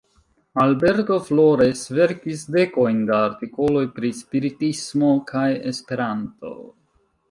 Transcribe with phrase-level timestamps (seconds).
[0.61, 6.57] Alberto Flores verkis dekojn da artikoloj pri spiritismo kaj Esperanto.